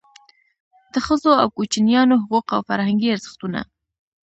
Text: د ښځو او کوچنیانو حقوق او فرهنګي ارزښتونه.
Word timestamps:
د 0.93 0.95
ښځو 1.05 1.31
او 1.41 1.47
کوچنیانو 1.57 2.21
حقوق 2.23 2.47
او 2.55 2.61
فرهنګي 2.69 3.07
ارزښتونه. 3.11 3.59